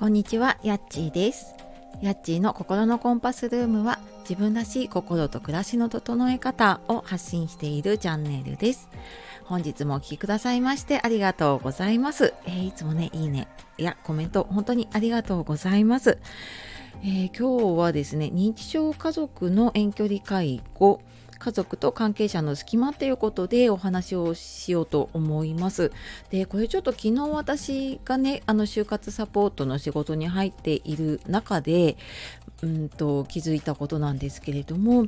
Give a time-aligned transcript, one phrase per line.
[0.00, 1.54] こんにちは、やっちーです。
[2.00, 8.88] やっちーの心のコンパスルームは自分らしい心と暮らしの整え方を発信しているチャンネルです。
[9.44, 12.32] 本日もお聴きくださいましてありがとうございます。
[12.46, 16.16] えーいつもね、いいね、いや、コメント本当にありがとうございます。
[17.02, 21.02] えー今日はですね、認知症家族の遠距離介護、
[21.40, 25.90] 家族と関係者の隙間っていうことでお話をしようと思います。
[26.30, 31.96] でこれちょっと昨日私がねあの就活サポートの仕事に入っている中で
[32.62, 35.06] うんと気づいたことなんですけれども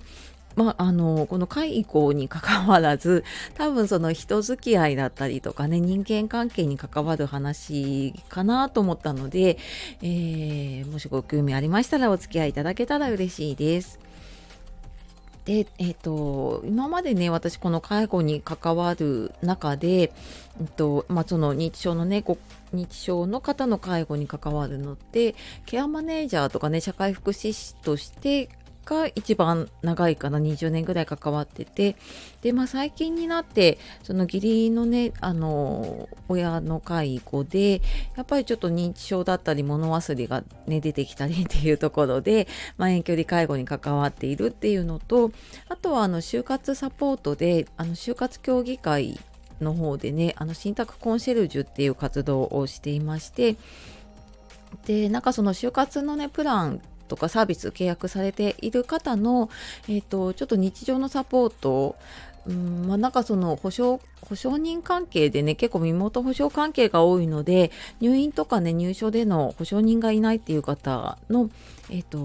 [0.56, 3.24] まあ、あのこの介護に関わらず
[3.54, 9.56] 多分その人付き合いだったりとかね人間関係に関わる話かなと思ったので、
[10.02, 13.98] えーもしご興味ありましたらお付き合いいただけたら嬉しいです。
[15.44, 20.12] で、えっ、と、今までね、私この介護に関わる中で、
[20.60, 22.24] うんと、まあ、その認知症のね、
[22.72, 25.34] 認知症の方の介護に関わるのって、
[25.66, 28.50] ケアマネージャーとかね、社会福祉士として
[28.84, 31.96] が一番長いかな、20年ぐらい関わってて、
[32.42, 37.80] で、まあ、最近になって、その義理のね、あの、親の介護で、
[38.16, 45.30] やっぱりちょっと認知症だったり物忘れがね、出てきたりっていうところで、まあ、遠距離介護に関わっているっていうのと
[45.68, 49.18] あとはあの就活サポートであの就活協議会
[49.60, 53.56] の方でねあの信託コンシェルジュっていう活動をしていまして。
[54.86, 56.80] でなんかその就活のねプラン
[57.12, 59.50] とかサービス契約されている方の、
[59.86, 61.96] えー、とちょっと日常のサポート
[62.44, 67.70] うんまあ、なんかその保証保証人関係でね結構身元保証関係が多いので
[68.00, 71.50] 入院とかね入所での保証人がいないっていう方の、
[71.90, 72.18] えー、と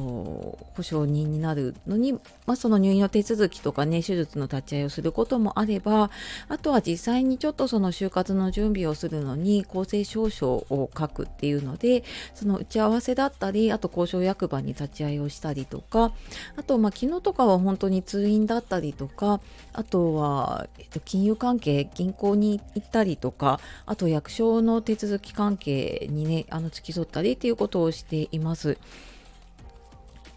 [0.75, 2.19] 保証人になるのに、ま
[2.53, 6.09] あ、その入院の手続きとかね手術の立ち会いをすることもあれば
[6.47, 12.03] あとは実際にちょっとその就活の準備をするのに公正証書を書くっていうので
[12.35, 16.11] その打ち合わせだったりあと交渉役場に立ち会いをしたりとか
[16.55, 19.41] あとまあ昨日とかは本当に通院だったりとか
[19.73, 28.77] あとは、えっと、金融関係銀行に行ったりとかあと役所の手続き関係にねあの付き添ったりっていうことをしています。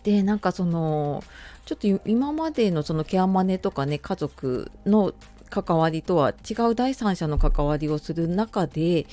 [0.03, 1.22] でなんかその
[1.65, 5.12] ちょっと今までのそのケアマネとかね家族の
[5.50, 9.06] 関わりとは違う第三者の関わりをする中で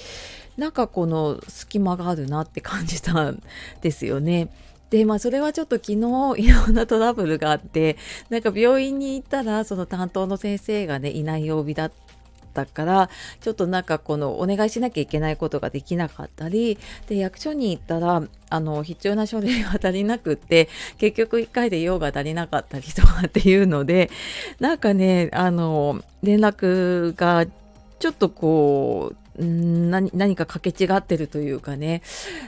[0.56, 3.42] なんかこの隙間があるなって感じたん
[3.81, 4.50] ですよね。
[4.90, 7.98] でまあそれはちょっと昨日いろんなトラブルがあって
[8.30, 11.96] なんか病院に行ったらその担当の先生がねいない曜日だった
[12.66, 13.09] から
[13.41, 24.09] ちょっとなんかこのお願いしなきゃいけないことができなかったりで役所に行ったらあの必要な書類が足りなくって結局1回で用が足りなかったりとかっていうので
[24.59, 27.45] なんかねあの連絡が
[28.00, 32.01] ちょっとこう何何かかけ違ってるというかね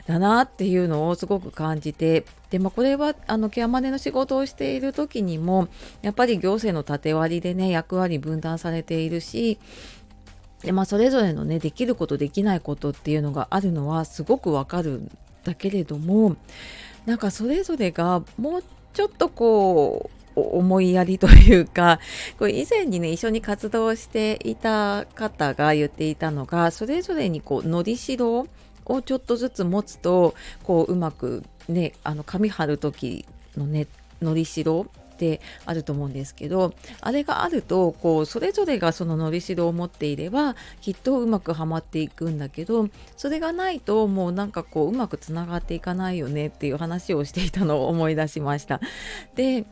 [0.07, 5.67] だなっていうのをすごく感じてで、まあ、これはあのケアマネの仕事をしている時にも
[6.01, 9.59] やっぱり行政の縦割りでね役割分担されているし
[10.63, 15.11] で、まあ、それぞれのねできることできないことっていうのがあるのはすごくわかるん
[15.43, 16.35] だけれども
[17.05, 21.99] なんかそれぞれがもうちょっとこう思いやりというか
[22.37, 28.47] これ以前にね一緒に活動していた方が言っていたのがそれぞれにこうのりしろ
[28.85, 33.25] をちょっとずつ持つとこううまくねあの紙貼る時
[33.57, 33.87] のね
[34.21, 34.87] のりしろ
[35.19, 42.87] ってあると思うんですけどあれがあるとこうそれぞれがそののりしろを持っていればきっとうまくはまっていくんだけど
[43.17, 48.79] それがないともうなんかこううまくつながっていかないよねっていう話をしていたのを思い出しました。
[49.35, 49.65] で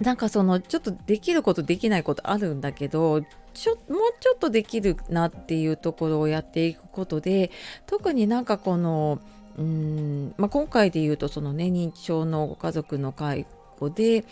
[0.00, 3.22] なんかそのちょっとできることできないことあるんだけど
[3.54, 7.50] ちょもうちょっとできるなっていうところをやっていくことで
[7.86, 9.20] 特になんかこの
[9.56, 13.46] うーん、まあ、今回で言うとそのね認知症のご家族の介
[13.78, 14.24] 子で、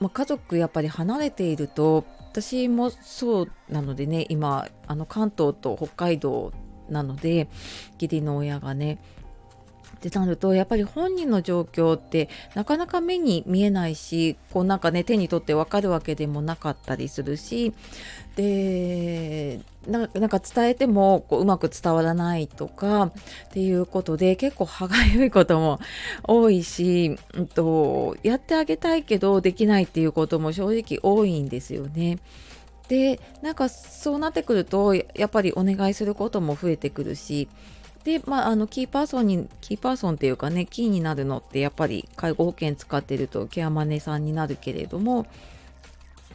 [0.00, 6.52] まあ、家族やっぱり離れていると私もそうなのでね今あの関東と北海道
[6.88, 7.48] なので
[7.94, 8.98] 義理の親がね
[9.96, 17.72] ってなるとやっぱり本人の状況ってなかなか目に見えないしこうなんかね手に取って分かるわけでもなかったりするし
[18.36, 23.12] でななんか伝えてもこううまく伝わらないとかっ
[23.52, 25.80] ていうことで結構歯がゆいことも
[26.24, 32.18] 多いし、うんと、やってあげたいけどできないっていうことも正直多いんですよね。
[32.88, 37.48] でなんかそうなってくるとやっぱりお願いすることも増えてくるし
[38.06, 45.26] で、まあ、あのキーパーソンにキーパーソンっていうかねキーになるのってやっぱり介護保険使ってるとケアマネさんになるけれども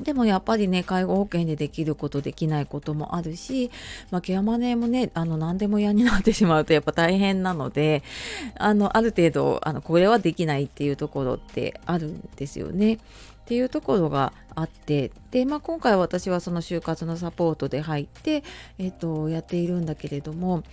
[0.01, 3.71] でもやっぱりね介護保険でできることできないこともあるし、
[4.09, 8.03] まあ、ケアマネーもねあの何でも嫌になってしまうとやっぱ大変なので
[8.57, 12.99] あのある程度あのこれはできないっていうところってあるんですよね。
[13.51, 18.45] っていうところがあってで、まあ、今回私はその就活のサポートで入って、
[18.77, 20.63] えーと、やっているんだけれども、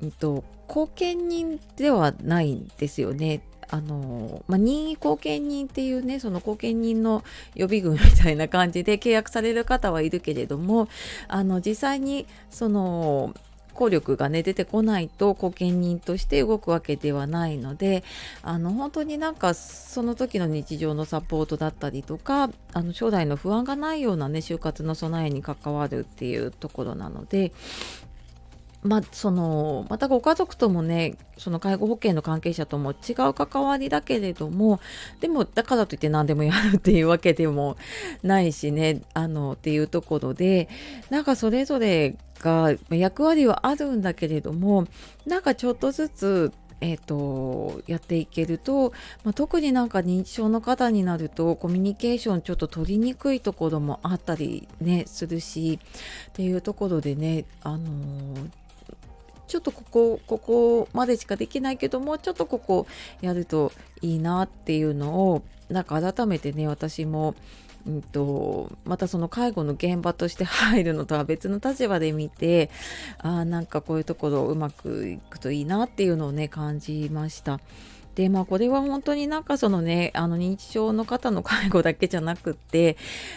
[0.00, 3.42] えーと、後見人ではないんですよね。
[3.70, 7.22] あのまあ、任意後見人っていうねその後見人の
[7.54, 10.88] 予備軍みたいな感じで契約される方はいるけれども
[11.26, 13.34] あの実際にその
[13.78, 18.02] 効力がね出てこないと後見人として動くわけではないので
[18.42, 27.52] あの本当になんかその時の日常のサポートだったりとかあの将来の不安がないようなね就活の備えに関わるっていうところなので
[28.84, 34.80] まあ、そのまたご家族ともねその介護保険の関係者とも違う関わりだけれども
[35.20, 37.76] でもだからといって何でもやるっていうわけでも
[38.22, 40.68] ないしねあのっていうところで
[41.10, 44.86] なんかそれぞれが役割はあるんだけれども
[45.26, 48.92] なんかちょっとずつえーと、やっていけると、
[49.24, 55.80] まあ、特になんか認知症の方になるとコミュニケーションちょっと取りにくいところもあったりねするし
[56.28, 58.50] っていうところでねあのー
[59.48, 62.86] ちょっとここここまでしかできないけどもちょっとここ
[63.22, 67.34] やるといいなっていうのをなんか改めてね私も
[67.88, 72.70] うんと、またその介護の現場として入るのとは別の立場で見て
[73.18, 77.60] あなんかこういうところうまくいくといいなっていうのをね感じました。
[78.18, 82.96] でまあこれは本当になんかそのねあの認知症の方の介護だけじゃなくって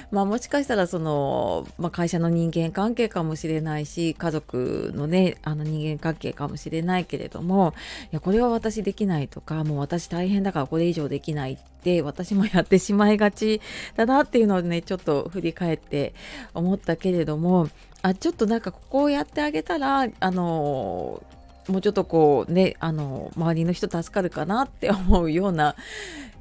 [0.09, 7.75] まあもしかしたらその、まあ、会社の人間関係かもしれないし家族のねあの人間関係かもしれないけれども
[8.05, 13.61] いやこれは私できないとかもう私大変だからこれ以上できないって私もやってしまいがち
[13.95, 16.15] だなっていうのをねちょっと振り返って
[16.55, 17.69] 思ったけれども
[18.01, 21.21] あちょっとなんかここをやってあげたらあの
[21.67, 25.75] もうちょっとこうねあの周りの人助かるかなって思うような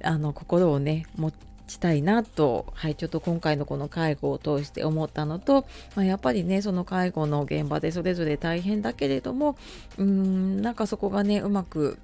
[0.02, 1.32] あの心をね持
[1.67, 9.56] ちたいなと、はい、ちょっと今回のこの介護を通して思ったのと、まあ、やっぱりねその介護の現場でそれぞれ大変だけれども
[9.99, 11.99] うんなんかそこがねうまく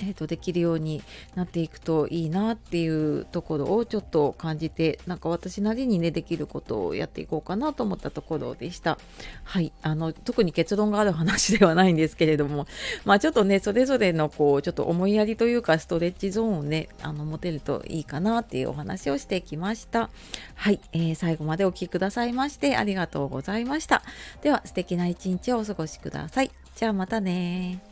[0.00, 1.02] えーと、できるように
[1.34, 8.98] なっていくといいなっていうところをちょっと感じてなんか私なりにねできることをやっていこうかなと思ったところでした。
[9.44, 12.66] はいあの特に結論がある話ではないんですけれども
[13.04, 20.10] まあちょっとねそれぞれのこうちょっと思いやりというかストレッチゾーンをねあの持てるといいかなっていうお話をしてきました。
[20.54, 24.02] はい、えー、最後までお聴きくださいましてありがとうございました。
[24.42, 26.50] では素敵な一日をお過ごしください。
[26.76, 27.87] じゃあまたね